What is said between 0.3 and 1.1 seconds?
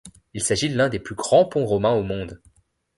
Il s'agit de l'un des